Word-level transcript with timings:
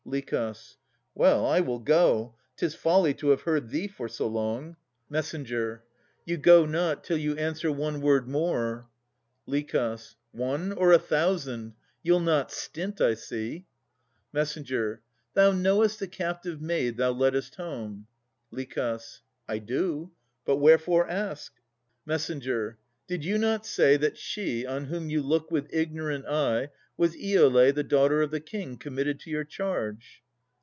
LICH. 0.03 0.33
Well, 1.15 1.45
I 1.45 1.61
will 1.61 1.79
go. 1.79 2.35
'Tis 2.57 2.75
folly 2.75 3.13
to 3.13 3.29
have 3.29 3.41
heard 3.43 3.69
thee 3.69 3.87
for 3.87 4.09
so 4.09 4.27
long. 4.27 4.75
MESS. 5.09 5.31
You 6.25 6.37
go 6.41 6.65
not 6.65 7.03
till 7.05 7.15
you 7.17 7.37
answer 7.37 7.71
one 7.71 8.01
word 8.01 8.27
more. 8.27 8.89
LICH. 9.45 10.15
One, 10.33 10.73
or 10.73 10.91
a 10.91 10.99
thousand! 10.99 11.75
You'll 12.03 12.19
not 12.19 12.51
stint, 12.51 12.99
I 12.99 13.13
see. 13.13 13.67
MESS. 14.33 14.57
Thou 15.33 15.51
knowest 15.53 15.99
the 15.99 16.07
captive 16.09 16.59
maid 16.61 16.97
thou 16.97 17.11
leddest 17.11 17.55
home? 17.55 18.07
LICH. 18.49 18.79
I 19.47 19.59
do. 19.59 20.11
But 20.43 20.57
wherefore 20.57 21.07
ask? 21.07 21.53
MESS. 22.05 22.31
Did 23.07 23.23
you 23.25 23.37
not 23.37 23.65
say 23.65 23.97
That 23.97 24.17
she, 24.17 24.65
on 24.65 24.85
whom 24.85 25.09
you 25.09 25.21
look 25.21 25.51
with 25.51 25.71
ignorant 25.73 26.25
eye, 26.27 26.69
Was 26.97 27.15
Iolè, 27.15 27.73
the 27.73 27.83
daughter 27.83 28.21
of 28.21 28.29
the 28.31 28.39
King, 28.39 28.77
Committed 28.77 29.19
to 29.21 29.29
your 29.31 29.43
charge? 29.45 30.21